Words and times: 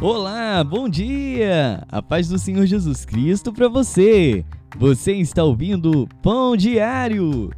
Olá, 0.00 0.62
bom 0.62 0.90
dia! 0.90 1.82
A 1.88 2.02
paz 2.02 2.28
do 2.28 2.38
Senhor 2.38 2.66
Jesus 2.66 3.06
Cristo 3.06 3.50
para 3.50 3.66
você! 3.66 4.44
Você 4.78 5.12
está 5.12 5.42
ouvindo 5.42 6.06
Pão 6.22 6.54
Diário! 6.54 7.50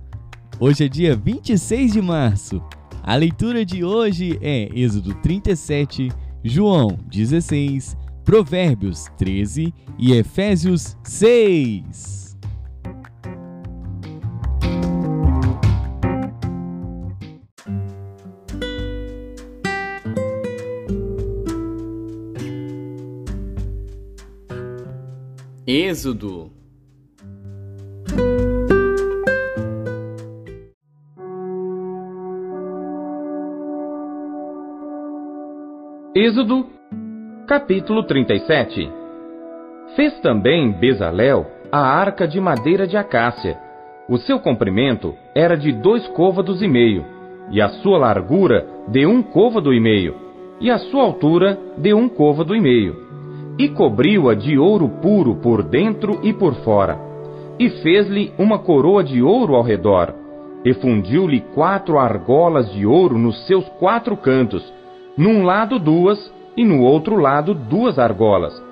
Hoje 0.61 0.85
é 0.85 0.89
dia 0.89 1.17
26 1.17 1.95
de 1.95 2.01
março. 2.01 2.63
A 3.03 3.17
leitura 3.17 3.65
de 3.65 3.83
hoje 3.83 4.39
é 4.41 4.69
Êxodo 4.73 5.15
37, 5.15 6.13
João 6.45 6.97
16, 7.09 7.97
Provérbios 8.25 9.07
13 9.17 9.75
e 9.99 10.13
Efésios 10.13 10.97
6. 11.03 12.28
Êxodo. 25.71 26.51
Êxodo, 36.17 36.65
capítulo 37.47 38.03
37 38.05 38.91
Fez 39.95 40.19
também 40.21 40.73
Bezalel 40.73 41.45
a 41.71 41.81
arca 41.81 42.27
de 42.27 42.41
madeira 42.41 42.87
de 42.87 42.97
acácia. 42.97 43.61
O 44.09 44.17
seu 44.17 44.41
comprimento 44.41 45.15
era 45.35 45.55
de 45.55 45.71
dois 45.71 46.09
côvados 46.09 46.63
e 46.63 46.67
meio, 46.67 47.05
e 47.51 47.61
a 47.61 47.69
sua 47.69 47.99
largura 47.99 48.67
de 48.89 49.05
um 49.05 49.23
côvado 49.23 49.75
e 49.75 49.79
meio, 49.79 50.17
e 50.63 50.71
a 50.71 50.79
sua 50.79 51.03
altura 51.03 51.59
de 51.77 51.93
um 51.93 52.09
côvado 52.09 52.57
e 52.57 52.61
meio 52.63 53.08
e 53.59 53.69
cobriu-a 53.69 54.35
de 54.35 54.57
ouro 54.57 54.89
puro 55.03 55.35
por 55.37 55.63
dentro 55.63 56.21
e 56.23 56.33
por 56.33 56.55
fora, 56.63 56.99
e 57.59 57.69
fez-lhe 57.83 58.33
uma 58.39 58.59
coroa 58.59 59.03
de 59.03 59.21
ouro 59.21 59.57
ao 59.57 59.63
redor, 59.63 60.15
e 60.65 60.73
fundiu-lhe 60.75 61.41
quatro 61.55 61.99
argolas 61.99 62.71
de 62.73 62.87
ouro 62.87 63.19
nos 63.19 63.47
seus 63.47 63.69
quatro 63.81 64.17
cantos, 64.17 64.63
num 65.17 65.45
lado 65.45 65.79
duas 65.79 66.33
e 66.57 66.65
no 66.65 66.83
outro 66.83 67.17
lado 67.17 67.53
duas 67.53 67.99
argolas, 67.99 68.63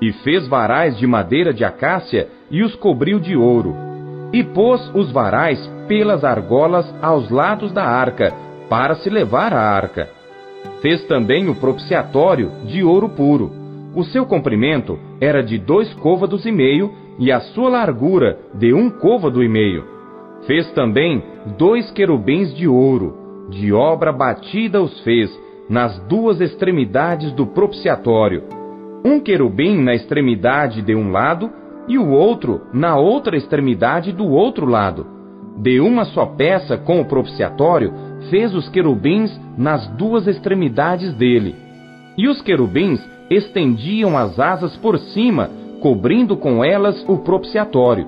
e 0.00 0.12
fez 0.24 0.48
varais 0.48 0.98
de 0.98 1.06
madeira 1.06 1.54
de 1.54 1.64
acácia 1.64 2.28
e 2.50 2.62
os 2.62 2.74
cobriu 2.74 3.20
de 3.20 3.36
ouro, 3.36 3.76
e 4.32 4.42
pôs 4.42 4.90
os 4.94 5.12
varais 5.12 5.58
pelas 5.86 6.24
argolas 6.24 6.92
aos 7.00 7.30
lados 7.30 7.70
da 7.70 7.84
arca, 7.84 8.32
para 8.68 8.94
se 8.96 9.10
levar 9.10 9.52
a 9.52 9.60
arca. 9.60 10.08
Fez 10.80 11.04
também 11.04 11.48
o 11.48 11.54
propiciatório 11.54 12.50
de 12.64 12.82
ouro 12.82 13.08
puro, 13.10 13.61
o 13.94 14.02
seu 14.04 14.24
comprimento 14.24 14.98
era 15.20 15.42
de 15.42 15.58
dois 15.58 15.92
côvados 15.94 16.46
e 16.46 16.52
meio 16.52 16.92
e 17.18 17.30
a 17.30 17.40
sua 17.40 17.68
largura 17.68 18.38
de 18.54 18.72
um 18.72 18.88
côvado 18.90 19.42
e 19.42 19.48
meio. 19.48 19.84
Fez 20.46 20.70
também 20.72 21.22
dois 21.58 21.90
querubins 21.90 22.54
de 22.54 22.66
ouro, 22.66 23.48
de 23.50 23.72
obra 23.72 24.12
batida 24.12 24.80
os 24.82 25.00
fez, 25.00 25.30
nas 25.68 25.98
duas 26.06 26.40
extremidades 26.40 27.32
do 27.32 27.46
propiciatório. 27.46 28.44
Um 29.04 29.20
querubim 29.20 29.82
na 29.82 29.94
extremidade 29.94 30.82
de 30.82 30.94
um 30.94 31.10
lado 31.10 31.50
e 31.86 31.98
o 31.98 32.10
outro 32.10 32.62
na 32.72 32.96
outra 32.96 33.36
extremidade 33.36 34.12
do 34.12 34.26
outro 34.26 34.66
lado. 34.66 35.06
De 35.58 35.80
uma 35.80 36.04
só 36.06 36.24
peça 36.24 36.78
com 36.78 37.00
o 37.00 37.04
propiciatório, 37.04 37.92
fez 38.30 38.54
os 38.54 38.68
querubins 38.68 39.30
nas 39.56 39.86
duas 39.96 40.26
extremidades 40.26 41.12
dele. 41.14 41.54
E 42.16 42.26
os 42.26 42.40
querubins 42.40 43.00
estendiam 43.34 44.16
as 44.16 44.38
asas 44.38 44.76
por 44.76 44.98
cima, 44.98 45.50
cobrindo 45.80 46.36
com 46.36 46.64
elas 46.64 47.04
o 47.08 47.18
propiciatório. 47.18 48.06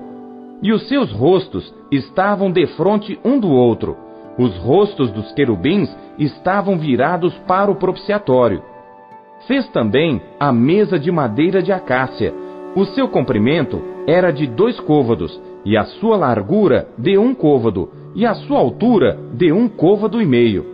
E 0.61 0.71
os 0.71 0.87
seus 0.87 1.11
rostos 1.11 1.73
estavam 1.91 2.51
defronte 2.51 3.19
um 3.23 3.39
do 3.39 3.49
outro. 3.49 3.97
Os 4.37 4.55
rostos 4.57 5.11
dos 5.11 5.31
querubins 5.33 5.89
estavam 6.17 6.77
virados 6.77 7.33
para 7.47 7.71
o 7.71 7.75
propiciatório. 7.75 8.61
Fez 9.47 9.67
também 9.69 10.21
a 10.39 10.51
mesa 10.51 10.97
de 10.97 11.11
madeira 11.11 11.61
de 11.61 11.71
acácia. 11.71 12.33
O 12.75 12.85
seu 12.85 13.07
comprimento 13.07 13.81
era 14.07 14.31
de 14.31 14.47
dois 14.47 14.79
côvados, 14.79 15.39
e 15.63 15.75
a 15.77 15.85
sua 15.85 16.15
largura 16.17 16.87
de 16.97 17.17
um 17.17 17.33
côvado, 17.33 17.89
e 18.13 18.25
a 18.25 18.33
sua 18.33 18.59
altura 18.59 19.17
de 19.33 19.51
um 19.51 19.67
côvado 19.67 20.21
e 20.21 20.25
meio. 20.25 20.65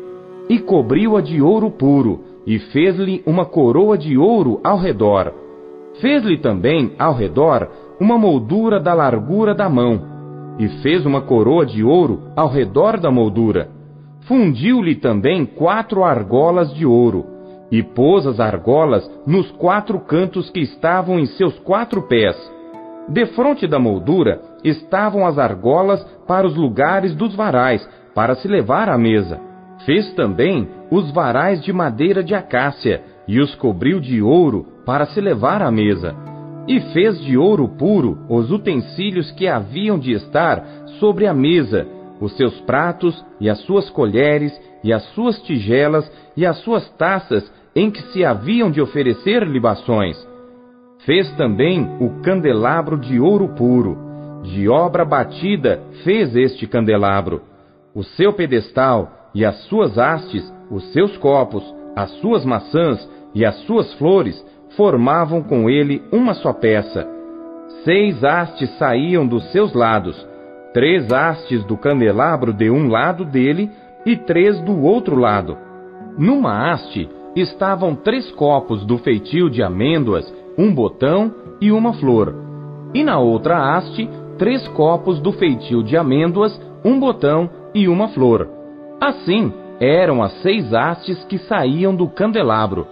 E 0.50 0.60
cobriu-a 0.60 1.22
de 1.22 1.42
ouro 1.42 1.72
puro, 1.72 2.31
e 2.46 2.60
fez-lhe 2.60 3.22
uma 3.26 3.46
coroa 3.46 3.98
de 3.98 4.18
ouro 4.18 4.60
ao 4.64 4.78
redor. 4.78 5.34
Fez-lhe 6.00 6.38
também 6.38 6.94
ao 6.98 7.14
redor 7.14 7.70
uma 8.00 8.18
moldura 8.18 8.80
da 8.80 8.94
largura 8.94 9.54
da 9.54 9.70
mão, 9.70 10.02
e 10.58 10.68
fez 10.82 11.06
uma 11.06 11.22
coroa 11.22 11.66
de 11.66 11.84
ouro 11.84 12.24
ao 12.36 12.50
redor 12.50 13.00
da 13.00 13.12
moldura. 13.12 13.70
Fundiu-lhe 14.28 14.96
também 14.96 15.46
quatro 15.46 16.04
argolas 16.04 16.74
de 16.74 16.86
ouro, 16.86 17.26
e 17.72 17.82
pôs 17.82 18.28
as 18.28 18.40
argolas 18.40 19.10
nos 19.26 19.50
quatro 19.52 20.00
cantos 20.00 20.50
que 20.50 20.60
estavam 20.60 21.20
em 21.20 21.26
seus 21.26 21.58
quatro 21.60 22.02
pés. 22.04 22.36
Defronte 23.08 23.68
da 23.68 23.80
moldura 23.80 24.42
estavam 24.64 25.26
as 25.26 25.38
argolas 25.38 26.04
para 26.28 26.46
os 26.46 26.56
lugares 26.56 27.16
dos 27.16 27.36
varais, 27.36 27.88
para 28.14 28.36
se 28.36 28.48
levar 28.48 28.90
à 28.90 28.98
mesa. 28.98 29.40
Fez 29.86 30.14
também 30.14 30.68
os 30.92 31.10
varais 31.12 31.64
de 31.64 31.72
madeira 31.72 32.22
de 32.22 32.36
acácia 32.36 33.02
e 33.26 33.40
os 33.40 33.56
cobriu 33.56 34.02
de 34.02 34.22
ouro 34.22 34.68
para 34.86 35.06
se 35.06 35.22
levar 35.22 35.62
à 35.62 35.72
mesa. 35.72 36.14
E 36.68 36.80
fez 36.94 37.20
de 37.22 37.38
ouro 37.38 37.70
puro 37.70 38.20
os 38.30 38.52
utensílios 38.52 39.32
que 39.32 39.48
haviam 39.48 39.98
de 39.98 40.12
estar 40.12 40.64
sobre 41.00 41.26
a 41.26 41.34
mesa, 41.34 41.88
os 42.20 42.36
seus 42.36 42.60
pratos 42.62 43.26
e 43.40 43.50
as 43.50 43.60
suas 43.62 43.90
colheres 43.90 44.52
e 44.84 44.92
as 44.92 45.04
suas 45.14 45.42
tigelas 45.44 46.12
e 46.36 46.46
as 46.46 46.58
suas 46.58 46.88
taças 46.98 47.50
em 47.76 47.90
que 47.90 48.02
se 48.12 48.26
haviam 48.26 48.70
de 48.70 48.82
oferecer 48.82 49.44
libações. 49.48 50.18
Fez 51.06 51.32
também 51.36 51.90
o 52.00 52.22
candelabro 52.22 52.98
de 52.98 53.20
ouro 53.20 53.50
puro. 53.56 53.98
De 54.44 54.68
obra 54.68 55.06
batida 55.06 55.82
fez 56.04 56.36
este 56.36 56.68
candelabro. 56.68 57.42
O 57.96 58.04
seu 58.04 58.34
pedestal 58.34 59.30
e 59.34 59.46
as 59.46 59.56
suas 59.66 59.98
hastes, 59.98 60.52
os 60.72 60.92
seus 60.94 61.18
copos, 61.18 61.64
as 61.96 62.10
suas 62.20 62.46
maçãs 62.46 63.08
e 63.36 63.46
as 63.46 63.56
suas 63.66 63.94
flores 63.96 64.44
formavam 64.78 65.44
com 65.44 65.70
ele 65.70 66.02
uma 66.12 66.34
só 66.34 66.54
peça. 66.54 67.08
Seis 67.84 68.24
hastes 68.24 68.70
saíam 68.78 69.28
dos 69.28 69.52
seus 69.52 69.74
lados, 69.74 70.16
três 70.74 71.12
hastes 71.12 71.64
do 71.66 71.76
candelabro 71.76 72.54
de 72.54 72.70
um 72.70 72.88
lado 72.88 73.26
dele 73.26 73.70
e 74.06 74.16
três 74.16 74.60
do 74.62 74.82
outro 74.82 75.16
lado. 75.16 75.58
Numa 76.18 76.72
haste 76.72 77.10
estavam 77.36 77.96
três 77.96 78.32
copos 78.32 78.86
do 78.86 78.98
feitio 78.98 79.50
de 79.50 79.62
amêndoas, 79.62 80.34
um 80.58 80.74
botão 80.74 81.34
e 81.60 81.72
uma 81.72 81.94
flor. 81.94 82.34
E 82.94 83.04
na 83.04 83.20
outra 83.20 83.76
haste, 83.76 84.10
três 84.38 84.68
copos 84.70 85.20
do 85.20 85.32
feitio 85.32 85.84
de 85.84 85.98
amêndoas, 85.98 86.60
um 86.84 87.00
botão 87.00 87.50
e 87.74 87.88
uma 87.88 88.10
flor. 88.10 88.50
Assim 89.00 89.52
eram 89.82 90.22
as 90.22 90.32
seis 90.44 90.72
hastes 90.72 91.24
que 91.24 91.40
saíam 91.40 91.96
do 91.96 92.08
candelabro. 92.08 92.86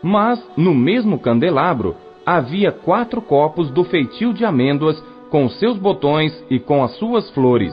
Mas 0.00 0.40
no 0.56 0.72
mesmo 0.72 1.18
candelabro 1.18 1.96
havia 2.24 2.70
quatro 2.70 3.20
copos 3.20 3.68
do 3.68 3.82
feitio 3.82 4.32
de 4.32 4.44
amêndoas 4.44 5.02
com 5.28 5.48
seus 5.48 5.76
botões 5.76 6.32
e 6.48 6.60
com 6.60 6.84
as 6.84 6.92
suas 6.98 7.28
flores. 7.30 7.72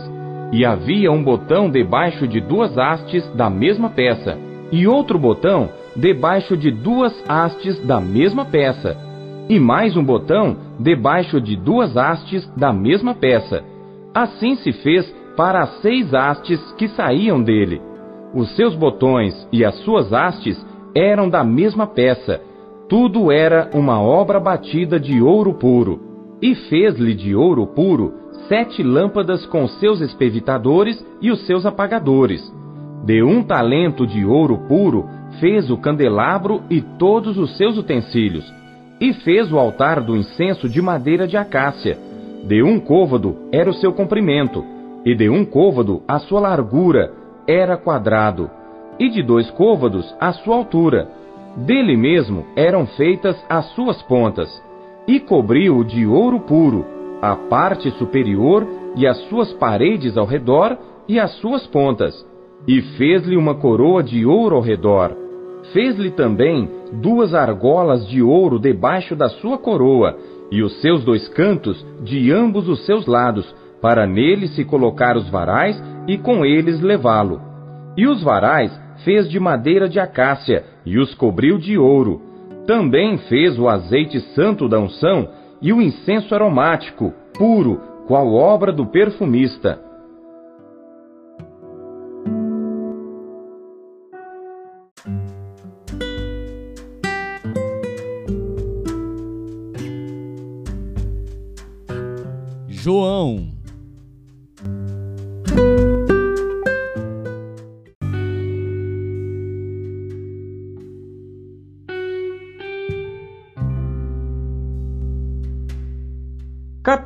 E 0.52 0.66
havia 0.66 1.12
um 1.12 1.24
botão 1.24 1.70
debaixo 1.70 2.28
de 2.28 2.42
duas 2.42 2.76
hastes 2.76 3.28
da 3.36 3.48
mesma 3.48 3.92
peça, 3.92 4.38
e 4.72 4.88
outro 4.88 5.19
botão 5.19 5.69
debaixo 5.96 6.58
de 6.58 6.72
duas 6.72 7.14
hastes 7.30 7.80
da 7.86 8.00
mesma 8.00 8.46
peça, 8.46 8.98
e 9.48 9.60
mais 9.60 9.96
um 9.96 10.04
botão 10.04 10.58
debaixo 10.80 11.40
de 11.40 11.56
duas 11.56 11.96
hastes 11.96 12.48
da 12.58 12.74
mesma 12.74 13.14
peça. 13.14 13.64
Assim 14.14 14.56
se 14.56 14.72
fez 14.72 15.06
para 15.36 15.62
as 15.62 15.81
seis 15.81 16.14
hastes 16.14 16.60
que 16.74 16.88
saíam 16.88 17.42
dele. 17.42 17.93
Os 18.33 18.56
seus 18.56 18.74
botões 18.75 19.47
e 19.51 19.63
as 19.63 19.75
suas 19.83 20.12
hastes 20.12 20.57
eram 20.95 21.30
da 21.30 21.44
mesma 21.44 21.85
peça. 21.85 22.41
Tudo 22.89 23.31
era 23.31 23.69
uma 23.74 24.01
obra 24.01 24.39
batida 24.39 25.00
de 25.00 25.21
ouro 25.21 25.53
puro. 25.53 26.00
E 26.41 26.56
fez-lhe 26.56 27.13
de 27.13 27.35
ouro 27.35 27.68
puro 27.68 28.13
sete 28.47 28.81
lâmpadas 28.81 29.45
com 29.45 29.68
seus 29.68 30.01
espevitadores 30.01 31.03
e 31.21 31.31
os 31.31 31.45
seus 31.45 31.65
apagadores. 31.65 32.41
De 33.06 33.21
um 33.21 33.44
talento 33.44 34.06
de 34.07 34.25
ouro 34.25 34.57
puro 34.68 35.07
fez 35.39 35.69
o 35.69 35.77
candelabro 35.77 36.63
e 36.69 36.81
todos 36.81 37.38
os 37.38 37.56
seus 37.56 37.77
utensílios. 37.77 38.51
E 39.00 39.13
fez 39.13 39.51
o 39.51 39.59
altar 39.59 40.01
do 40.01 40.15
incenso 40.15 40.68
de 40.68 40.81
madeira 40.81 41.27
de 41.27 41.38
acácia. 41.38 41.97
De 42.45 42.63
um 42.63 42.80
côvado 42.80 43.35
era 43.51 43.69
o 43.69 43.74
seu 43.74 43.94
comprimento, 43.94 44.63
e 45.06 45.15
de 45.15 45.30
um 45.30 45.45
côvado 45.45 46.01
a 46.07 46.19
sua 46.19 46.39
largura 46.41 47.23
era 47.48 47.78
quadrado, 47.78 48.50
e 49.00 49.10
de 49.10 49.24
dois 49.24 49.50
côvados 49.51 50.16
a 50.19 50.31
sua 50.34 50.56
altura. 50.56 51.10
Dele 51.57 51.95
mesmo 51.95 52.45
eram 52.56 52.86
feitas 52.86 53.38
as 53.50 53.66
suas 53.74 54.01
pontas, 54.04 54.50
e 55.07 55.19
cobriu 55.19 55.84
de 55.84 56.06
ouro 56.06 56.40
puro 56.40 56.86
a 57.22 57.36
parte 57.36 57.90
superior 57.92 58.68
e 58.95 59.07
as 59.07 59.18
suas 59.30 59.54
paredes 59.54 60.18
ao 60.18 60.25
redor 60.25 60.78
e 61.07 61.19
as 61.19 61.31
suas 61.38 61.66
pontas, 61.68 62.13
e 62.68 62.81
fez-lhe 62.98 63.38
uma 63.38 63.56
coroa 63.56 64.04
de 64.04 64.25
ouro 64.25 64.56
ao 64.56 64.62
redor. 64.62 65.16
Fez-lhe 65.72 66.12
também 66.12 66.69
duas 66.92 67.34
argolas 67.34 68.07
de 68.07 68.22
ouro 68.22 68.60
debaixo 68.60 69.16
da 69.16 69.30
sua 69.30 69.57
coroa, 69.57 70.18
e 70.51 70.62
os 70.62 70.81
seus 70.81 71.04
dois 71.04 71.28
cantos 71.30 71.86
de 72.01 72.31
ambos 72.31 72.68
os 72.68 72.86
seus 72.86 73.06
lados, 73.06 73.56
para 73.81 74.06
nele 74.06 74.48
se 74.50 74.63
colocar 74.66 75.18
os 75.18 75.30
varais 75.30 75.81
e 76.08 76.18
com 76.18 76.46
eles 76.46 76.82
levá-lo. 76.82 77.42
E 77.96 78.08
os 78.08 78.24
varais 78.24 78.72
fez 79.04 79.30
de 79.30 79.40
madeira 79.40 79.88
de 79.88 80.00
acácia 80.00 80.64
e 80.86 80.98
os 80.98 81.14
cobriu 81.14 81.58
de 81.58 81.78
ouro. 81.78 82.22
Também 82.66 83.18
fez 83.18 83.60
o 83.60 83.68
azeite 83.68 84.20
santo 84.34 84.68
da 84.68 84.80
unção 84.80 85.30
e 85.62 85.72
o 85.72 85.82
incenso 85.82 86.34
aromático, 86.34 87.14
puro, 87.38 87.80
qual 88.08 88.34
obra 88.34 88.72
do 88.72 88.86
perfumista. 88.86 89.80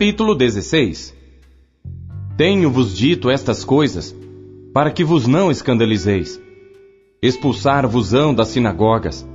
Capítulo 0.08 0.36
16 0.36 1.14
Tenho-vos 2.38 2.96
dito 2.96 3.30
estas 3.30 3.66
coisas, 3.66 4.16
para 4.74 4.90
que 4.90 5.04
vos 5.04 5.28
não 5.28 5.52
escandalizeis. 5.52 6.42
Expulsar-vos-ão 7.22 8.34
das 8.34 8.48
sinagogas. 8.48 9.28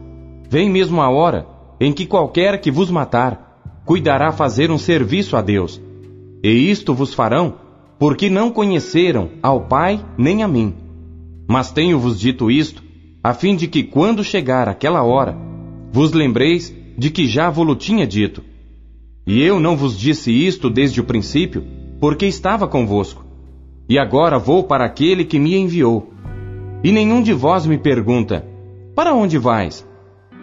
Vem 0.49 0.71
mesmo 0.71 1.03
a 1.03 1.11
hora 1.11 1.47
em 1.79 1.93
que 1.93 2.07
qualquer 2.07 2.59
que 2.59 2.71
vos 2.71 2.91
matar, 2.91 3.83
cuidará 3.85 4.33
fazer 4.33 4.71
um 4.71 4.79
serviço 4.79 5.37
a 5.37 5.43
Deus. 5.43 5.79
E 6.43 6.49
isto 6.71 6.95
vos 6.95 7.13
farão, 7.13 7.57
porque 7.99 8.31
não 8.31 8.51
conheceram 8.51 9.29
ao 9.43 9.67
Pai 9.67 10.03
nem 10.17 10.43
a 10.43 10.49
mim. 10.49 10.75
Mas 11.47 11.71
tenho-vos 11.71 12.19
dito 12.19 12.51
isto, 12.51 12.83
a 13.23 13.35
fim 13.35 13.57
de 13.57 13.69
que, 13.69 13.83
quando 13.83 14.25
chegar 14.25 14.71
aquela 14.71 15.03
hora, 15.03 15.37
vos 15.93 16.13
lembreis 16.13 16.75
de 16.97 17.11
que 17.11 17.29
já 17.29 17.51
vos 17.51 17.77
tinha 17.77 18.07
dito. 18.07 18.52
E 19.27 19.43
eu 19.43 19.61
não 19.61 19.77
vos 19.77 19.99
disse 19.99 20.33
isto 20.33 20.69
desde 20.69 21.01
o 21.01 21.05
princípio, 21.05 21.65
porque 22.01 22.27
estava 22.27 22.67
convosco. 22.67 23.25
E 23.89 23.99
agora 23.99 24.39
vou 24.39 24.65
para 24.65 24.85
aquele 24.85 25.25
que 25.25 25.39
me 25.39 25.57
enviou. 25.57 26.11
E 26.83 26.91
nenhum 26.91 27.23
de 27.23 27.33
vós 27.33 27.65
me 27.67 27.79
pergunta: 27.79 28.45
Para 28.95 29.15
onde 29.15 29.39
vais? 29.39 29.87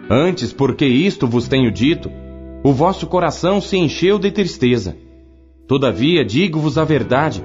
Antes, 0.08 0.52
porque 0.52 0.86
isto 0.86 1.26
vos 1.26 1.46
tenho 1.46 1.70
dito, 1.70 2.10
o 2.64 2.72
vosso 2.72 3.06
coração 3.06 3.60
se 3.60 3.76
encheu 3.76 4.18
de 4.18 4.30
tristeza. 4.30 4.96
Todavia, 5.68 6.24
digo-vos 6.24 6.78
a 6.78 6.84
verdade, 6.84 7.44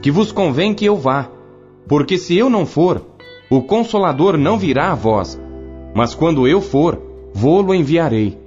que 0.00 0.10
vos 0.10 0.32
convém 0.32 0.72
que 0.72 0.84
eu 0.84 0.96
vá, 0.96 1.30
porque 1.88 2.16
se 2.16 2.36
eu 2.36 2.48
não 2.48 2.64
for, 2.64 3.04
o 3.50 3.62
Consolador 3.62 4.38
não 4.38 4.58
virá 4.58 4.92
a 4.92 4.94
vós. 4.94 5.40
Mas 5.94 6.14
quando 6.14 6.46
eu 6.46 6.60
for, 6.60 7.00
vou-lo 7.34 7.74
enviarei. 7.74 8.38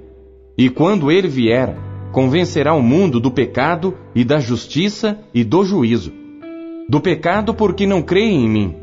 E 0.56 0.68
quando 0.68 1.10
ele 1.10 1.28
vier, 1.28 1.76
convencerá 2.12 2.74
o 2.74 2.82
mundo 2.82 3.20
do 3.20 3.30
pecado 3.30 3.94
e 4.14 4.24
da 4.24 4.38
justiça 4.38 5.18
e 5.32 5.44
do 5.44 5.64
juízo. 5.64 6.12
Do 6.88 7.00
pecado, 7.00 7.54
porque 7.54 7.86
não 7.86 8.02
creem 8.02 8.44
em 8.44 8.48
mim. 8.48 8.76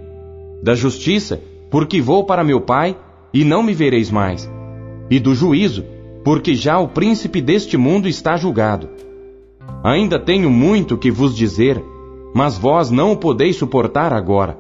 Da 0.64 0.76
justiça, 0.76 1.42
porque 1.70 2.00
vou 2.02 2.24
para 2.24 2.44
meu 2.44 2.62
Pai 2.62 2.98
e 3.34 3.44
não 3.44 3.62
me 3.62 3.74
vereis 3.74 4.10
mais. 4.10 4.50
E 5.10 5.20
do 5.20 5.36
juízo, 5.36 5.84
porque 6.24 6.56
já 6.56 6.80
o 6.80 6.88
príncipe 6.88 7.42
deste 7.42 7.78
mundo 7.78 8.08
está 8.08 8.38
julgado. 8.38 8.90
Ainda 9.84 10.20
tenho 10.20 10.50
muito 10.50 10.98
que 10.98 11.12
vos 11.12 11.36
dizer, 11.36 11.84
mas 12.34 12.58
vós 12.58 12.90
não 12.90 13.12
o 13.12 13.18
podeis 13.18 13.56
suportar 13.56 14.14
agora. 14.14 14.58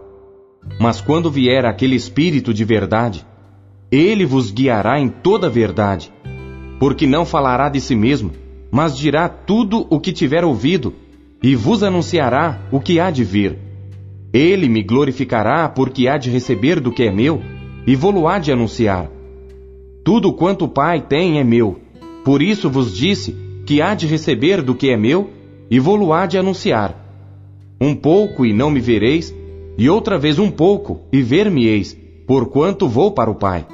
Mas 0.80 1.00
quando 1.00 1.32
vier 1.32 1.66
aquele 1.66 1.96
Espírito 1.96 2.54
de 2.54 2.66
verdade, 2.66 3.26
ele 3.90 4.26
vos 4.26 4.52
guiará 4.52 5.00
em 5.00 5.08
toda 5.08 5.48
a 5.48 5.50
verdade, 5.50 6.12
porque 6.80 7.08
não 7.08 7.26
falará 7.26 7.70
de 7.70 7.80
si 7.80 7.96
mesmo, 7.96 8.32
mas 8.72 8.98
dirá 8.98 9.28
tudo 9.30 9.86
o 9.90 10.00
que 10.00 10.12
tiver 10.12 10.44
ouvido, 10.44 10.94
e 11.42 11.56
vos 11.56 11.84
anunciará 11.84 12.62
o 12.72 12.80
que 12.80 13.00
há 13.00 13.12
de 13.12 13.24
vir. 13.24 13.58
Ele 14.34 14.68
me 14.68 14.84
glorificará, 14.84 15.70
porque 15.70 16.08
há 16.08 16.18
de 16.18 16.30
receber 16.30 16.80
do 16.80 16.92
que 16.92 17.04
é 17.04 17.12
meu, 17.12 17.42
e 17.86 17.96
vou-lo 17.96 18.28
há 18.28 18.40
de 18.40 18.52
anunciar. 18.52 19.10
Tudo 20.04 20.34
quanto 20.34 20.66
o 20.66 20.70
Pai 20.70 21.02
tem 21.02 21.40
é 21.40 21.44
meu, 21.44 21.80
por 22.24 22.42
isso 22.42 22.70
vos 22.70 22.94
disse 22.94 23.36
que 23.66 23.82
há 23.82 23.94
de 23.96 24.08
receber 24.08 24.62
do 24.62 24.76
que 24.76 24.90
é 24.90 24.98
meu, 24.98 25.30
e 25.70 25.80
vou-lo 25.80 26.14
há 26.14 26.26
de 26.26 26.38
anunciar. 26.38 27.06
Um 27.80 27.94
pouco 27.96 28.46
e 28.46 28.54
não 28.54 28.70
me 28.70 28.80
vereis, 28.80 29.34
e 29.78 29.90
outra 29.90 30.18
vez 30.18 30.40
um 30.40 30.50
pouco 30.50 31.02
e 31.12 31.22
ver-me-eis, 31.22 31.98
porquanto 32.26 32.88
vou 32.88 33.12
para 33.12 33.30
o 33.30 33.36
Pai. 33.36 33.66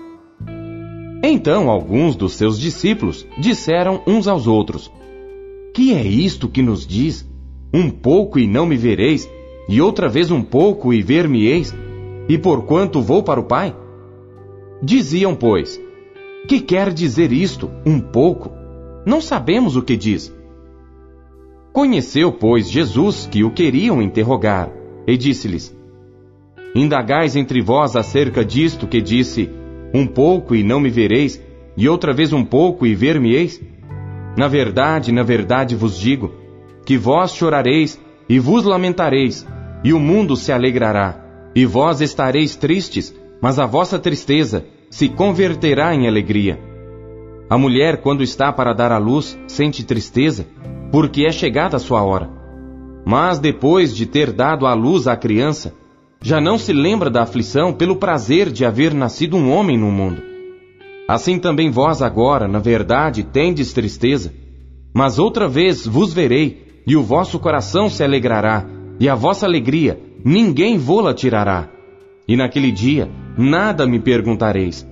Então 1.25 1.69
alguns 1.69 2.17
dos 2.17 2.33
seus 2.33 2.59
discípulos 2.59 3.25
disseram 3.37 4.03
uns 4.05 4.27
aos 4.27 4.45
outros: 4.45 4.91
Que 5.73 5.93
é 5.93 6.05
isto 6.05 6.49
que 6.49 6.61
nos 6.61 6.85
diz? 6.85 7.25
Um 7.73 7.89
pouco 7.89 8.37
e 8.37 8.45
não 8.45 8.65
me 8.65 8.75
vereis, 8.75 9.31
e 9.69 9.79
outra 9.79 10.09
vez 10.09 10.29
um 10.29 10.43
pouco 10.43 10.93
e 10.93 11.01
ver-me-eis, 11.01 11.73
e 12.27 12.37
porquanto 12.37 13.01
vou 13.01 13.23
para 13.23 13.39
o 13.39 13.45
Pai? 13.45 13.73
Diziam, 14.81 15.33
pois: 15.33 15.81
Que 16.45 16.59
quer 16.59 16.91
dizer 16.91 17.31
isto, 17.31 17.71
um 17.85 18.01
pouco? 18.01 18.51
Não 19.05 19.21
sabemos 19.21 19.77
o 19.77 19.81
que 19.81 19.95
diz. 19.95 20.35
Conheceu, 21.71 22.33
pois, 22.33 22.69
Jesus 22.69 23.27
que 23.31 23.45
o 23.45 23.51
queriam 23.51 24.01
interrogar, 24.01 24.69
e 25.07 25.15
disse-lhes: 25.15 25.73
Indagais 26.75 27.37
entre 27.37 27.61
vós 27.61 27.95
acerca 27.95 28.43
disto 28.43 28.87
que 28.87 29.01
disse: 29.01 29.49
Um 29.93 30.07
pouco 30.07 30.55
e 30.55 30.63
não 30.63 30.79
me 30.79 30.89
vereis, 30.89 31.41
e 31.77 31.87
outra 31.87 32.13
vez 32.13 32.33
um 32.33 32.43
pouco 32.43 32.85
e 32.85 32.95
ver-me-eis? 32.95 33.61
Na 34.35 34.47
verdade, 34.47 35.11
na 35.11 35.21
verdade 35.21 35.75
vos 35.75 35.99
digo, 35.99 36.33
que 36.85 36.97
vós 36.97 37.33
chorareis 37.33 37.99
e 38.27 38.39
vos 38.39 38.63
lamentareis, 38.63 39.45
e 39.83 39.93
o 39.93 39.99
mundo 39.99 40.35
se 40.35 40.51
alegrará, 40.51 41.23
e 41.55 41.65
vós 41.65 42.01
estareis 42.01 42.55
tristes, 42.55 43.13
mas 43.41 43.59
a 43.59 43.65
vossa 43.65 43.99
tristeza 43.99 44.65
se 44.89 45.09
converterá 45.09 45.93
em 45.93 46.07
alegria. 46.07 46.59
A 47.49 47.57
mulher, 47.57 47.97
quando 47.97 48.23
está 48.23 48.51
para 48.51 48.73
dar 48.73 48.91
à 48.91 48.97
luz, 48.97 49.37
sente 49.47 49.83
tristeza, 49.83 50.47
porque 50.91 51.25
é 51.25 51.31
chegada 51.31 51.77
a 51.77 51.79
sua 51.79 52.01
hora. 52.01 52.29
Mas 53.05 53.37
depois 53.37 53.95
de 53.95 54.05
ter 54.05 54.31
dado 54.31 54.65
à 54.65 54.73
luz 54.73 55.07
à 55.07 55.15
criança, 55.15 55.73
já 56.23 56.39
não 56.39 56.57
se 56.57 56.71
lembra 56.71 57.09
da 57.09 57.21
aflição 57.21 57.73
pelo 57.73 57.97
prazer 57.97 58.49
de 58.49 58.63
haver 58.63 58.93
nascido 58.93 59.35
um 59.35 59.51
homem 59.51 59.77
no 59.77 59.91
mundo. 59.91 60.23
Assim 61.05 61.37
também 61.37 61.69
vós 61.69 62.01
agora, 62.01 62.47
na 62.47 62.59
verdade, 62.59 63.23
tendes 63.23 63.73
tristeza, 63.73 64.33
mas 64.95 65.19
outra 65.19 65.49
vez 65.49 65.85
vos 65.85 66.13
verei, 66.13 66.81
e 66.87 66.95
o 66.95 67.03
vosso 67.03 67.37
coração 67.39 67.89
se 67.89 68.01
alegrará, 68.05 68.65
e 69.01 69.09
a 69.09 69.15
vossa 69.15 69.45
alegria 69.45 69.99
ninguém 70.23 70.77
vô-la 70.77 71.13
tirará. 71.13 71.67
E 72.25 72.37
naquele 72.37 72.71
dia 72.71 73.09
nada 73.37 73.85
me 73.85 73.99
perguntareis. 73.99 74.87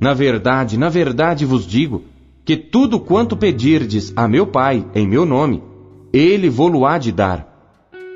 Na 0.00 0.14
verdade, 0.14 0.78
na 0.78 0.88
verdade 0.88 1.44
vos 1.44 1.66
digo, 1.66 2.04
que 2.42 2.56
tudo 2.56 2.98
quanto 2.98 3.36
pedirdes 3.36 4.14
a 4.16 4.26
meu 4.26 4.46
Pai 4.46 4.86
em 4.94 5.06
meu 5.06 5.26
nome, 5.26 5.62
ele 6.10 6.48
vô-lo 6.48 6.86
há 6.86 6.96
de 6.96 7.12
dar. 7.12 7.46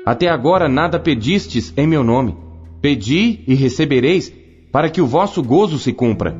Até 0.03 0.29
agora 0.29 0.67
nada 0.67 0.97
pedistes 0.97 1.71
em 1.77 1.85
meu 1.85 2.03
nome. 2.03 2.44
Pedi 2.85 3.39
e 3.47 3.55
recebereis, 3.55 4.31
para 4.71 4.91
que 4.91 5.01
o 5.01 5.07
vosso 5.07 5.41
gozo 5.41 5.79
se 5.79 5.91
cumpra. 5.91 6.37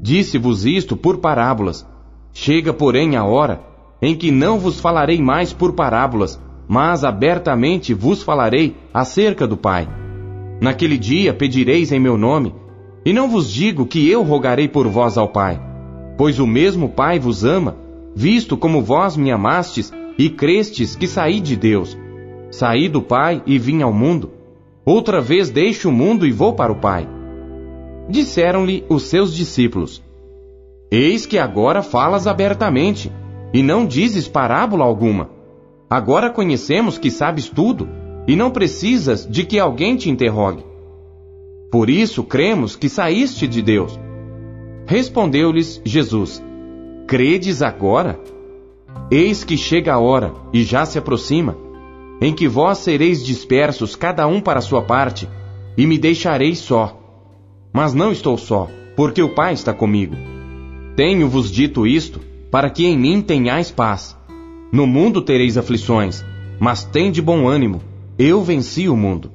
Disse-vos 0.00 0.64
isto 0.64 0.96
por 0.96 1.18
parábolas. 1.18 1.86
Chega, 2.32 2.72
porém, 2.72 3.14
a 3.14 3.26
hora 3.26 3.60
em 4.00 4.16
que 4.16 4.30
não 4.30 4.58
vos 4.58 4.80
falarei 4.80 5.20
mais 5.20 5.52
por 5.52 5.74
parábolas, 5.74 6.40
mas 6.66 7.04
abertamente 7.04 7.92
vos 7.92 8.22
falarei 8.22 8.74
acerca 8.94 9.46
do 9.46 9.54
Pai. 9.54 9.86
Naquele 10.62 10.96
dia 10.96 11.34
pedireis 11.34 11.92
em 11.92 12.00
meu 12.00 12.16
nome, 12.16 12.54
e 13.04 13.12
não 13.12 13.28
vos 13.28 13.52
digo 13.52 13.84
que 13.84 14.08
eu 14.08 14.22
rogarei 14.22 14.66
por 14.66 14.88
vós 14.88 15.18
ao 15.18 15.28
Pai, 15.28 15.60
pois 16.16 16.38
o 16.38 16.46
mesmo 16.46 16.88
Pai 16.88 17.18
vos 17.18 17.44
ama, 17.44 17.76
visto 18.16 18.56
como 18.56 18.80
vós 18.80 19.14
me 19.14 19.30
amastes 19.30 19.92
e 20.16 20.30
crestes 20.30 20.96
que 20.96 21.06
saí 21.06 21.38
de 21.38 21.54
Deus. 21.54 21.98
Saí 22.50 22.88
do 22.88 23.02
Pai 23.02 23.42
e 23.44 23.58
vim 23.58 23.82
ao 23.82 23.92
mundo. 23.92 24.30
Outra 24.84 25.20
vez 25.20 25.48
deixo 25.50 25.88
o 25.88 25.92
mundo 25.92 26.26
e 26.26 26.32
vou 26.32 26.52
para 26.52 26.70
o 26.70 26.76
Pai. 26.76 27.08
Disseram-lhe 28.08 28.84
os 28.88 29.04
seus 29.04 29.34
discípulos: 29.34 30.02
Eis 30.90 31.24
que 31.24 31.38
agora 31.38 31.82
falas 31.82 32.26
abertamente, 32.26 33.10
e 33.52 33.62
não 33.62 33.86
dizes 33.86 34.28
parábola 34.28 34.84
alguma. 34.84 35.30
Agora 35.88 36.28
conhecemos 36.28 36.98
que 36.98 37.10
sabes 37.10 37.48
tudo, 37.48 37.88
e 38.28 38.36
não 38.36 38.50
precisas 38.50 39.26
de 39.26 39.44
que 39.44 39.58
alguém 39.58 39.96
te 39.96 40.10
interrogue. 40.10 40.64
Por 41.70 41.88
isso 41.88 42.22
cremos 42.22 42.76
que 42.76 42.88
saíste 42.88 43.46
de 43.46 43.62
Deus. 43.62 43.98
Respondeu-lhes 44.86 45.80
Jesus: 45.82 46.44
Credes 47.06 47.62
agora? 47.62 48.20
Eis 49.10 49.44
que 49.44 49.56
chega 49.56 49.94
a 49.94 49.98
hora, 49.98 50.34
e 50.52 50.62
já 50.62 50.84
se 50.84 50.98
aproxima, 50.98 51.56
em 52.20 52.32
que 52.32 52.48
vós 52.48 52.78
sereis 52.78 53.24
dispersos, 53.24 53.96
cada 53.96 54.26
um 54.26 54.40
para 54.40 54.58
a 54.58 54.62
sua 54.62 54.82
parte, 54.82 55.28
e 55.76 55.86
me 55.86 55.98
deixareis 55.98 56.58
só. 56.58 57.00
Mas 57.72 57.92
não 57.92 58.12
estou 58.12 58.38
só, 58.38 58.68
porque 58.96 59.22
o 59.22 59.34
Pai 59.34 59.54
está 59.54 59.72
comigo. 59.72 60.16
Tenho-vos 60.96 61.50
dito 61.50 61.86
isto, 61.86 62.20
para 62.50 62.70
que 62.70 62.86
em 62.86 62.96
mim 62.96 63.20
tenhais 63.20 63.70
paz. 63.70 64.16
No 64.72 64.86
mundo 64.86 65.22
tereis 65.22 65.58
aflições, 65.58 66.24
mas 66.58 66.84
tende 66.84 67.20
bom 67.20 67.48
ânimo, 67.48 67.82
eu 68.18 68.42
venci 68.42 68.88
o 68.88 68.96
mundo. 68.96 69.33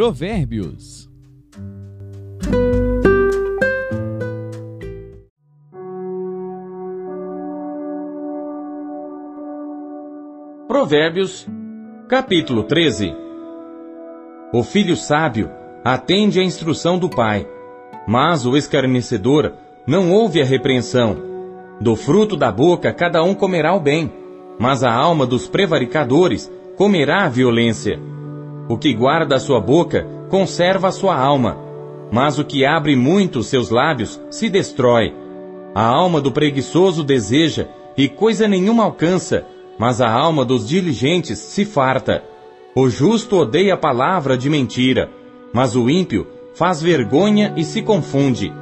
Provérbios 0.00 1.10
Provérbios, 10.66 11.46
capítulo 12.08 12.62
13 12.62 13.14
O 14.54 14.62
filho 14.62 14.96
sábio 14.96 15.50
atende 15.84 16.40
à 16.40 16.42
instrução 16.42 16.98
do 16.98 17.10
pai, 17.10 17.46
mas 18.08 18.46
o 18.46 18.56
escarnecedor 18.56 19.52
não 19.86 20.10
ouve 20.10 20.40
a 20.40 20.46
repreensão. 20.46 21.14
Do 21.78 21.94
fruto 21.94 22.38
da 22.38 22.50
boca 22.50 22.90
cada 22.94 23.22
um 23.22 23.34
comerá 23.34 23.74
o 23.74 23.80
bem, 23.80 24.10
mas 24.58 24.82
a 24.82 24.90
alma 24.90 25.26
dos 25.26 25.46
prevaricadores 25.46 26.50
comerá 26.74 27.24
a 27.24 27.28
violência. 27.28 28.00
O 28.70 28.78
que 28.78 28.94
guarda 28.94 29.34
a 29.34 29.40
sua 29.40 29.60
boca 29.60 30.06
conserva 30.28 30.86
a 30.86 30.92
sua 30.92 31.18
alma, 31.18 31.58
mas 32.12 32.38
o 32.38 32.44
que 32.44 32.64
abre 32.64 32.94
muito 32.94 33.42
seus 33.42 33.68
lábios 33.68 34.22
se 34.30 34.48
destrói. 34.48 35.12
A 35.74 35.84
alma 35.84 36.20
do 36.20 36.30
preguiçoso 36.30 37.02
deseja 37.02 37.66
e 37.96 38.08
coisa 38.08 38.46
nenhuma 38.46 38.84
alcança, 38.84 39.44
mas 39.76 40.00
a 40.00 40.08
alma 40.08 40.44
dos 40.44 40.68
diligentes 40.68 41.36
se 41.36 41.64
farta. 41.64 42.22
O 42.72 42.88
justo 42.88 43.38
odeia 43.38 43.74
a 43.74 43.76
palavra 43.76 44.38
de 44.38 44.48
mentira, 44.48 45.10
mas 45.52 45.74
o 45.74 45.90
ímpio 45.90 46.28
faz 46.54 46.80
vergonha 46.80 47.52
e 47.56 47.64
se 47.64 47.82
confunde. 47.82 48.52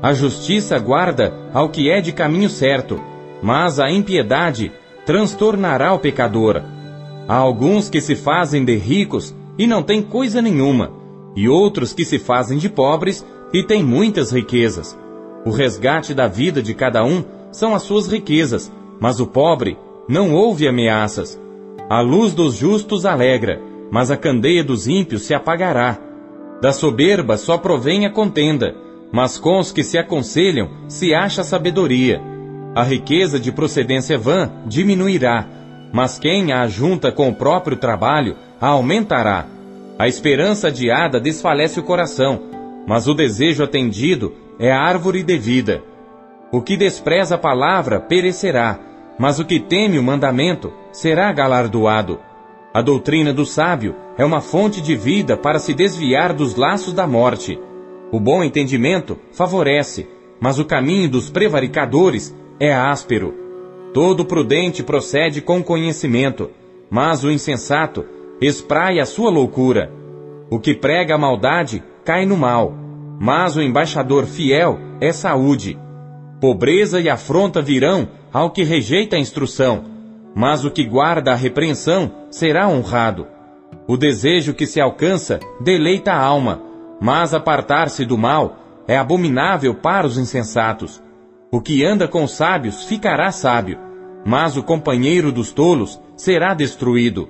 A 0.00 0.12
justiça 0.12 0.78
guarda 0.78 1.34
ao 1.52 1.70
que 1.70 1.90
é 1.90 2.00
de 2.00 2.12
caminho 2.12 2.48
certo, 2.48 3.00
mas 3.42 3.80
a 3.80 3.90
impiedade 3.90 4.70
transtornará 5.04 5.92
o 5.92 5.98
pecador. 5.98 6.62
Há 7.26 7.34
alguns 7.34 7.90
que 7.90 8.00
se 8.00 8.14
fazem 8.14 8.64
de 8.64 8.76
ricos 8.76 9.34
e 9.58 9.66
não 9.66 9.82
têm 9.82 10.02
coisa 10.02 10.42
nenhuma, 10.42 10.92
e 11.34 11.48
outros 11.48 11.92
que 11.92 12.04
se 12.04 12.18
fazem 12.18 12.58
de 12.58 12.68
pobres 12.68 13.24
e 13.52 13.62
têm 13.62 13.82
muitas 13.82 14.32
riquezas. 14.32 14.98
O 15.44 15.50
resgate 15.50 16.12
da 16.12 16.26
vida 16.26 16.62
de 16.62 16.74
cada 16.74 17.04
um 17.04 17.24
são 17.52 17.74
as 17.74 17.82
suas 17.82 18.08
riquezas, 18.08 18.72
mas 19.00 19.20
o 19.20 19.26
pobre 19.26 19.78
não 20.08 20.34
houve 20.34 20.66
ameaças. 20.66 21.40
A 21.88 22.00
luz 22.00 22.32
dos 22.32 22.54
justos 22.54 23.06
alegra, 23.06 23.60
mas 23.90 24.10
a 24.10 24.16
candeia 24.16 24.64
dos 24.64 24.88
ímpios 24.88 25.22
se 25.22 25.34
apagará. 25.34 25.98
Da 26.60 26.72
soberba 26.72 27.36
só 27.36 27.56
provém 27.56 28.06
a 28.06 28.10
contenda, 28.10 28.74
mas 29.12 29.38
com 29.38 29.58
os 29.58 29.70
que 29.70 29.84
se 29.84 29.98
aconselham 29.98 30.68
se 30.88 31.14
acha 31.14 31.44
sabedoria. 31.44 32.20
A 32.74 32.82
riqueza 32.82 33.38
de 33.38 33.52
procedência 33.52 34.18
vã 34.18 34.50
diminuirá, 34.66 35.48
mas 35.96 36.18
quem 36.18 36.52
a 36.52 36.60
ajunta 36.60 37.10
com 37.10 37.30
o 37.30 37.34
próprio 37.34 37.74
trabalho 37.74 38.36
a 38.60 38.66
aumentará. 38.66 39.46
A 39.98 40.06
esperança 40.06 40.68
adiada 40.68 41.18
desfalece 41.18 41.80
o 41.80 41.82
coração, 41.82 42.38
mas 42.86 43.08
o 43.08 43.14
desejo 43.14 43.64
atendido 43.64 44.34
é 44.58 44.70
árvore 44.70 45.22
de 45.22 45.38
vida. 45.38 45.82
O 46.52 46.60
que 46.60 46.76
despreza 46.76 47.36
a 47.36 47.38
palavra 47.38 47.98
perecerá, 47.98 48.78
mas 49.18 49.38
o 49.38 49.44
que 49.46 49.58
teme 49.58 49.98
o 49.98 50.02
mandamento 50.02 50.70
será 50.92 51.32
galardoado. 51.32 52.20
A 52.74 52.82
doutrina 52.82 53.32
do 53.32 53.46
sábio 53.46 53.96
é 54.18 54.24
uma 54.24 54.42
fonte 54.42 54.82
de 54.82 54.94
vida 54.94 55.34
para 55.34 55.58
se 55.58 55.72
desviar 55.72 56.34
dos 56.34 56.56
laços 56.56 56.92
da 56.92 57.06
morte. 57.06 57.58
O 58.12 58.20
bom 58.20 58.44
entendimento 58.44 59.18
favorece, 59.32 60.06
mas 60.38 60.58
o 60.58 60.64
caminho 60.66 61.08
dos 61.08 61.30
prevaricadores 61.30 62.36
é 62.60 62.70
áspero. 62.74 63.45
Todo 63.96 64.26
prudente 64.26 64.82
procede 64.82 65.40
com 65.40 65.62
conhecimento, 65.62 66.50
mas 66.90 67.24
o 67.24 67.30
insensato 67.30 68.04
espraia 68.42 69.00
a 69.02 69.06
sua 69.06 69.30
loucura. 69.30 69.90
O 70.50 70.60
que 70.60 70.74
prega 70.74 71.14
a 71.14 71.18
maldade 71.18 71.82
cai 72.04 72.26
no 72.26 72.36
mal, 72.36 72.74
mas 73.18 73.56
o 73.56 73.62
embaixador 73.62 74.26
fiel 74.26 74.78
é 75.00 75.12
saúde. 75.12 75.78
Pobreza 76.42 77.00
e 77.00 77.08
afronta 77.08 77.62
virão 77.62 78.06
ao 78.30 78.50
que 78.50 78.64
rejeita 78.64 79.16
a 79.16 79.18
instrução, 79.18 79.84
mas 80.34 80.62
o 80.62 80.70
que 80.70 80.84
guarda 80.84 81.32
a 81.32 81.34
repreensão 81.34 82.12
será 82.30 82.68
honrado. 82.68 83.26
O 83.88 83.96
desejo 83.96 84.52
que 84.52 84.66
se 84.66 84.78
alcança 84.78 85.40
deleita 85.58 86.12
a 86.12 86.22
alma, 86.22 86.60
mas 87.00 87.32
apartar-se 87.32 88.04
do 88.04 88.18
mal 88.18 88.58
é 88.86 88.98
abominável 88.98 89.74
para 89.74 90.06
os 90.06 90.18
insensatos. 90.18 91.02
O 91.50 91.62
que 91.62 91.82
anda 91.82 92.06
com 92.06 92.24
os 92.24 92.32
sábios 92.32 92.84
ficará 92.84 93.32
sábio, 93.32 93.85
mas 94.26 94.56
o 94.56 94.62
companheiro 94.64 95.30
dos 95.30 95.52
tolos 95.52 96.00
será 96.16 96.52
destruído. 96.52 97.28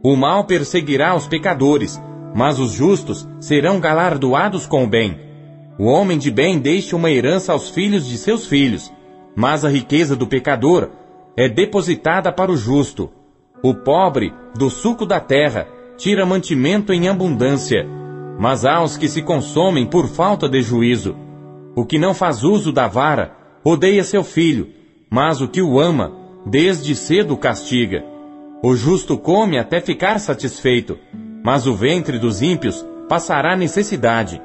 O 0.00 0.14
mal 0.14 0.44
perseguirá 0.44 1.16
os 1.16 1.26
pecadores, 1.26 2.00
mas 2.32 2.60
os 2.60 2.70
justos 2.70 3.28
serão 3.40 3.80
galardoados 3.80 4.64
com 4.64 4.84
o 4.84 4.86
bem. 4.86 5.18
O 5.76 5.86
homem 5.86 6.16
de 6.16 6.30
bem 6.30 6.60
deixa 6.60 6.94
uma 6.94 7.10
herança 7.10 7.52
aos 7.52 7.68
filhos 7.68 8.06
de 8.06 8.16
seus 8.16 8.46
filhos, 8.46 8.92
mas 9.34 9.64
a 9.64 9.68
riqueza 9.68 10.14
do 10.14 10.24
pecador 10.24 10.90
é 11.36 11.48
depositada 11.48 12.30
para 12.30 12.52
o 12.52 12.56
justo. 12.56 13.10
O 13.60 13.74
pobre, 13.74 14.32
do 14.54 14.70
suco 14.70 15.04
da 15.04 15.18
terra, 15.18 15.66
tira 15.96 16.24
mantimento 16.24 16.92
em 16.92 17.08
abundância, 17.08 17.84
mas 18.38 18.64
há 18.64 18.80
os 18.80 18.96
que 18.96 19.08
se 19.08 19.20
consomem 19.20 19.84
por 19.84 20.06
falta 20.06 20.48
de 20.48 20.62
juízo. 20.62 21.16
O 21.74 21.84
que 21.84 21.98
não 21.98 22.14
faz 22.14 22.44
uso 22.44 22.70
da 22.70 22.86
vara, 22.86 23.36
odeia 23.64 24.04
seu 24.04 24.22
filho, 24.22 24.68
mas 25.10 25.40
o 25.40 25.48
que 25.48 25.60
o 25.60 25.80
ama, 25.80 26.25
desde 26.46 26.94
cedo 26.94 27.36
castiga. 27.36 28.04
O 28.62 28.76
justo 28.76 29.18
come 29.18 29.58
até 29.58 29.80
ficar 29.80 30.20
satisfeito, 30.20 30.96
mas 31.44 31.66
o 31.66 31.74
ventre 31.74 32.18
dos 32.18 32.40
ímpios 32.40 32.86
passará 33.08 33.56
necessidade. 33.56 34.40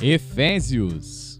Efésios. 0.00 1.33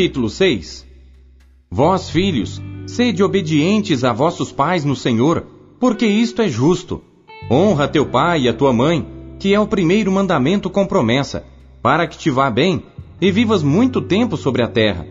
Capítulo 0.00 0.30
6 0.30 0.86
Vós, 1.70 2.08
filhos, 2.08 2.58
sede 2.86 3.22
obedientes 3.22 4.02
a 4.02 4.14
vossos 4.14 4.50
pais 4.50 4.82
no 4.82 4.96
Senhor, 4.96 5.44
porque 5.78 6.06
isto 6.06 6.40
é 6.40 6.48
justo. 6.48 7.02
Honra 7.50 7.86
teu 7.86 8.06
pai 8.06 8.44
e 8.44 8.48
a 8.48 8.54
tua 8.54 8.72
mãe, 8.72 9.06
que 9.38 9.52
é 9.52 9.60
o 9.60 9.66
primeiro 9.66 10.10
mandamento 10.10 10.70
com 10.70 10.86
promessa, 10.86 11.44
para 11.82 12.06
que 12.06 12.16
te 12.16 12.30
vá 12.30 12.48
bem 12.48 12.82
e 13.20 13.30
vivas 13.30 13.62
muito 13.62 14.00
tempo 14.00 14.38
sobre 14.38 14.62
a 14.62 14.68
terra. 14.68 15.06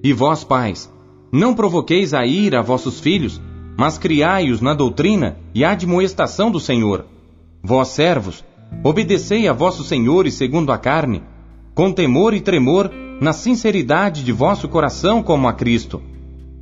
E 0.00 0.12
vós, 0.12 0.44
pais, 0.44 0.88
não 1.32 1.52
provoqueis 1.52 2.14
a 2.14 2.24
ira 2.24 2.60
a 2.60 2.62
vossos 2.62 3.00
filhos, 3.00 3.40
mas 3.76 3.98
criai-os 3.98 4.60
na 4.60 4.74
doutrina 4.74 5.38
e 5.52 5.64
admoestação 5.64 6.52
do 6.52 6.60
Senhor. 6.60 7.04
Vós, 7.60 7.88
servos, 7.88 8.44
obedecei 8.84 9.48
a 9.48 9.52
vossos 9.52 9.88
senhores 9.88 10.34
segundo 10.34 10.70
a 10.70 10.78
carne, 10.78 11.20
com 11.74 11.90
temor 11.90 12.32
e 12.32 12.40
tremor, 12.40 12.92
na 13.20 13.32
sinceridade 13.32 14.24
de 14.24 14.32
vosso 14.32 14.68
coração 14.68 15.22
como 15.22 15.46
a 15.46 15.52
Cristo, 15.52 16.02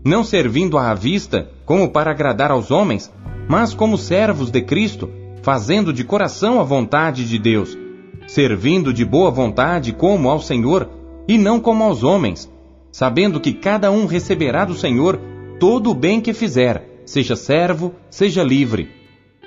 não 0.04 0.24
servindo 0.24 0.76
à 0.76 0.92
vista 0.92 1.50
como 1.64 1.90
para 1.90 2.10
agradar 2.10 2.50
aos 2.50 2.70
homens, 2.70 3.12
mas 3.48 3.72
como 3.72 3.96
servos 3.96 4.50
de 4.50 4.60
Cristo 4.62 5.08
fazendo 5.42 5.92
de 5.92 6.04
coração 6.04 6.60
a 6.60 6.64
vontade 6.64 7.24
de 7.26 7.38
Deus, 7.38 7.78
servindo 8.26 8.92
de 8.92 9.04
boa 9.04 9.30
vontade 9.30 9.92
como 9.92 10.28
ao 10.28 10.40
Senhor 10.40 10.90
e 11.26 11.38
não 11.38 11.60
como 11.60 11.84
aos 11.84 12.02
homens, 12.02 12.50
sabendo 12.90 13.40
que 13.40 13.52
cada 13.52 13.90
um 13.90 14.06
receberá 14.06 14.64
do 14.64 14.74
Senhor 14.74 15.18
todo 15.60 15.90
o 15.90 15.94
bem 15.94 16.20
que 16.20 16.34
fizer, 16.34 17.02
seja 17.04 17.36
servo, 17.36 17.94
seja 18.10 18.42
livre. 18.42 18.90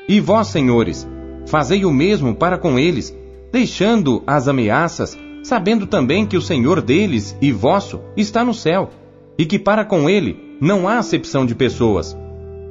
E 0.08 0.20
vós, 0.20 0.48
senhores, 0.48 1.08
fazei 1.46 1.86
o 1.86 1.92
mesmo 1.92 2.34
para 2.34 2.58
com 2.58 2.80
eles, 2.80 3.16
deixando 3.52 4.24
as 4.26 4.48
ameaças, 4.48 5.18
sabendo 5.44 5.88
também 5.88 6.26
que 6.26 6.38
o 6.38 6.42
Senhor 6.42 6.82
deles 6.82 7.36
e 7.42 7.52
vosso 7.52 8.00
está 8.16 8.44
no 8.44 8.54
céu, 8.54 8.90
e 9.38 9.46
que 9.46 9.58
para 9.58 9.84
com 9.84 10.10
ele 10.10 10.58
não 10.62 10.88
há 10.88 10.98
acepção 10.98 11.46
de 11.46 11.56
pessoas. 11.56 12.16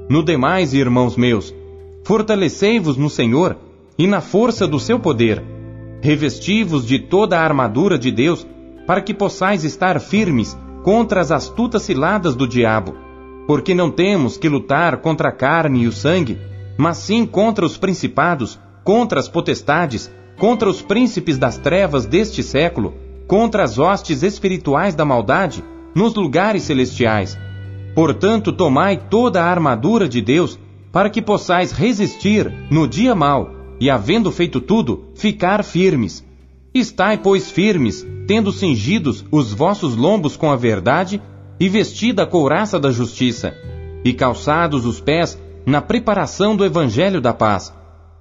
No 0.08 0.24
demais, 0.24 0.74
irmãos 0.74 1.16
meus, 1.16 1.54
fortalecei-vos 2.04 2.96
no 2.96 3.10
Senhor 3.10 3.56
e 3.98 4.06
na 4.06 4.20
força 4.20 4.66
do 4.66 4.78
seu 4.78 4.98
poder. 4.98 5.42
Revesti-vos 6.00 6.86
de 6.86 6.98
toda 6.98 7.38
a 7.38 7.42
armadura 7.42 7.98
de 7.98 8.10
Deus, 8.10 8.46
para 8.86 9.02
que 9.02 9.12
possais 9.12 9.64
estar 9.64 10.00
firmes 10.00 10.56
contra 10.82 11.20
as 11.20 11.30
astutas 11.30 11.82
ciladas 11.82 12.34
do 12.34 12.46
diabo. 12.46 12.94
Porque 13.46 13.74
não 13.74 13.90
temos 13.90 14.36
que 14.36 14.48
lutar 14.48 14.98
contra 14.98 15.28
a 15.28 15.32
carne 15.32 15.82
e 15.82 15.86
o 15.86 15.92
sangue, 15.92 16.38
mas 16.78 16.96
sim 16.98 17.26
contra 17.26 17.66
os 17.66 17.76
principados, 17.76 18.58
contra 18.82 19.20
as 19.20 19.28
potestades, 19.28 20.10
contra 20.40 20.70
os 20.70 20.80
príncipes 20.80 21.36
das 21.36 21.58
trevas 21.58 22.06
deste 22.06 22.42
século, 22.42 22.94
contra 23.26 23.62
as 23.62 23.78
hostes 23.78 24.22
espirituais 24.22 24.94
da 24.94 25.04
maldade 25.04 25.62
nos 25.94 26.14
lugares 26.14 26.62
celestiais. 26.62 27.38
Portanto, 27.94 28.50
tomai 28.50 28.96
toda 28.96 29.42
a 29.42 29.50
armadura 29.50 30.08
de 30.08 30.22
Deus, 30.22 30.58
para 30.90 31.10
que 31.10 31.20
possais 31.20 31.72
resistir 31.72 32.50
no 32.70 32.88
dia 32.88 33.14
mau, 33.14 33.50
e 33.78 33.90
havendo 33.90 34.32
feito 34.32 34.62
tudo, 34.62 35.10
ficar 35.14 35.62
firmes. 35.62 36.24
Estai, 36.72 37.18
pois, 37.18 37.50
firmes, 37.50 38.06
tendo 38.26 38.50
cingidos 38.50 39.22
os 39.30 39.52
vossos 39.52 39.94
lombos 39.94 40.38
com 40.38 40.50
a 40.50 40.56
verdade, 40.56 41.20
e 41.60 41.68
vestida 41.68 42.22
a 42.22 42.26
couraça 42.26 42.80
da 42.80 42.90
justiça, 42.90 43.54
e 44.02 44.14
calçados 44.14 44.86
os 44.86 45.02
pés 45.02 45.38
na 45.66 45.82
preparação 45.82 46.56
do 46.56 46.64
evangelho 46.64 47.20
da 47.20 47.34
paz, 47.34 47.74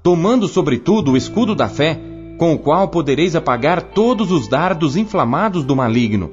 tomando 0.03 0.49
sobretudo 0.49 1.11
o 1.11 1.17
escudo 1.17 1.55
da 1.55 1.69
fé, 1.69 2.08
com 2.39 2.53
o 2.53 2.57
qual 2.57 2.87
podereis 2.87 3.35
apagar 3.35 3.81
todos 3.81 4.31
os 4.31 4.47
dardos 4.47 4.95
inflamados 4.95 5.65
do 5.65 5.75
maligno. 5.75 6.31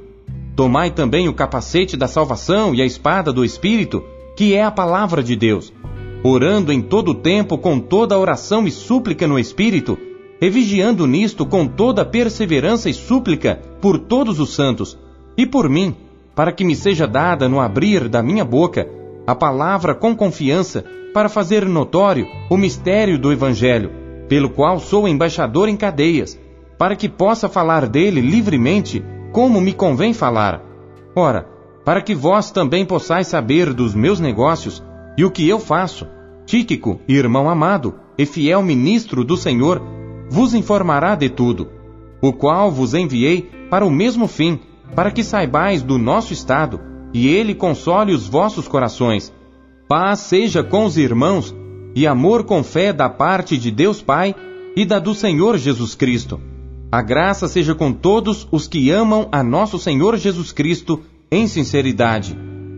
Tomai 0.54 0.92
também 0.92 1.28
o 1.28 1.34
capacete 1.34 1.96
da 1.96 2.06
salvação 2.06 2.72
e 2.72 2.80
a 2.80 2.86
espada 2.86 3.32
do 3.32 3.44
Espírito, 3.44 4.04
que 4.36 4.54
é 4.54 4.62
a 4.62 4.70
palavra 4.70 5.20
de 5.20 5.34
Deus, 5.34 5.72
orando 6.22 6.72
em 6.72 6.80
todo 6.80 7.10
o 7.10 7.14
tempo 7.14 7.58
com 7.58 7.80
toda 7.80 8.16
oração 8.16 8.68
e 8.68 8.70
súplica 8.70 9.26
no 9.26 9.36
Espírito, 9.36 9.98
e 10.40 10.48
vigiando 10.48 11.08
nisto 11.08 11.44
com 11.44 11.66
toda 11.66 12.04
perseverança 12.04 12.88
e 12.88 12.94
súplica 12.94 13.60
por 13.80 13.98
todos 13.98 14.38
os 14.38 14.54
santos, 14.54 14.96
e 15.36 15.44
por 15.44 15.68
mim, 15.68 15.92
para 16.36 16.52
que 16.52 16.64
me 16.64 16.76
seja 16.76 17.08
dada 17.08 17.48
no 17.48 17.58
abrir 17.58 18.08
da 18.08 18.22
minha 18.22 18.44
boca 18.44 18.88
a 19.26 19.34
palavra 19.34 19.92
com 19.92 20.14
confiança, 20.14 20.84
para 21.12 21.28
fazer 21.28 21.66
notório 21.66 22.28
o 22.48 22.56
mistério 22.56 23.18
do 23.18 23.32
Evangelho, 23.32 24.05
pelo 24.28 24.50
qual 24.50 24.78
sou 24.78 25.06
embaixador 25.06 25.68
em 25.68 25.76
cadeias, 25.76 26.38
para 26.78 26.96
que 26.96 27.08
possa 27.08 27.48
falar 27.48 27.86
dele 27.86 28.20
livremente 28.20 29.04
como 29.32 29.60
me 29.60 29.72
convém 29.72 30.12
falar. 30.12 30.62
Ora, 31.14 31.46
para 31.84 32.00
que 32.00 32.14
vós 32.14 32.50
também 32.50 32.84
possais 32.84 33.28
saber 33.28 33.72
dos 33.72 33.94
meus 33.94 34.20
negócios 34.20 34.82
e 35.16 35.24
o 35.24 35.30
que 35.30 35.48
eu 35.48 35.58
faço, 35.58 36.06
Tíquico, 36.46 37.00
irmão 37.08 37.50
amado 37.50 37.94
e 38.16 38.24
fiel 38.24 38.62
ministro 38.62 39.24
do 39.24 39.36
Senhor, 39.36 39.82
vos 40.30 40.54
informará 40.54 41.16
de 41.16 41.28
tudo, 41.28 41.68
o 42.20 42.32
qual 42.32 42.70
vos 42.70 42.94
enviei 42.94 43.50
para 43.68 43.84
o 43.84 43.90
mesmo 43.90 44.28
fim, 44.28 44.60
para 44.94 45.10
que 45.10 45.24
saibais 45.24 45.82
do 45.82 45.98
nosso 45.98 46.32
estado, 46.32 46.80
e 47.12 47.28
ele 47.28 47.54
console 47.54 48.12
os 48.12 48.28
vossos 48.28 48.68
corações. 48.68 49.32
Paz 49.88 50.20
seja 50.20 50.62
com 50.62 50.84
os 50.84 50.96
irmãos, 50.96 51.54
e 51.96 52.06
amor 52.06 52.44
com 52.44 52.62
fé 52.62 52.92
da 52.92 53.08
parte 53.08 53.56
de 53.56 53.70
Deus 53.70 54.02
Pai 54.02 54.34
e 54.76 54.84
da 54.84 54.98
do 54.98 55.14
Senhor 55.14 55.56
Jesus 55.56 55.94
Cristo. 55.94 56.38
A 56.92 57.00
graça 57.00 57.48
seja 57.48 57.74
com 57.74 57.90
todos 57.90 58.46
os 58.52 58.68
que 58.68 58.90
amam 58.90 59.26
a 59.32 59.42
nosso 59.42 59.78
Senhor 59.78 60.14
Jesus 60.18 60.52
Cristo 60.52 61.02
em 61.30 61.48
sinceridade. 61.48 62.36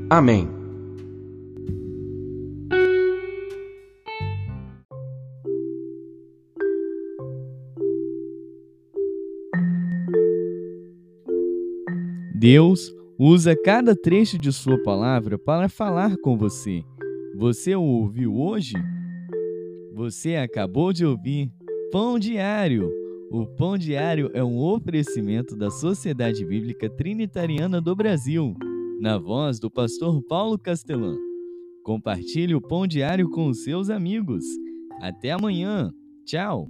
Amém. 0.09 0.49
Deus 12.33 12.95
usa 13.19 13.57
cada 13.57 13.97
trecho 13.97 14.39
de 14.39 14.53
Sua 14.53 14.81
palavra 14.81 15.37
para 15.37 15.69
falar 15.69 16.17
com 16.19 16.39
você. 16.39 16.85
Você 17.35 17.75
o 17.75 17.83
ouviu 17.83 18.37
hoje? 18.37 18.75
Você 19.99 20.37
acabou 20.37 20.93
de 20.93 21.05
ouvir 21.05 21.51
Pão 21.91 22.21
Diário 22.21 22.89
o 23.31 23.45
Pão 23.45 23.77
Diário 23.77 24.31
é 24.33 24.43
um 24.43 24.59
oferecimento 24.59 25.55
da 25.55 25.71
Sociedade 25.71 26.47
Bíblica 26.47 26.89
Trinitariana 26.89 27.79
do 27.79 27.95
Brasil, 27.95 28.55
na 29.01 29.19
voz 29.19 29.61
do 29.61 29.71
pastor 29.71 30.23
Paulo 30.23 30.59
Castelã. 30.59 31.15
Compartilhe 31.83 32.55
o 32.55 32.61
Pão 32.61 32.87
Diário 32.87 33.29
com 33.29 33.49
os 33.49 33.65
seus 33.65 33.91
amigos. 33.91 34.45
Até 35.03 35.33
amanhã. 35.33 35.93
Tchau. 36.25 36.69